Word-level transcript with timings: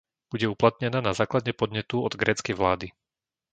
Bude 0.33 0.47
uplatnená 0.55 0.97
na 1.07 1.13
základe 1.21 1.51
podnetu 1.61 1.95
od 2.07 2.13
gréckej 2.21 2.55
vlády. 2.61 2.87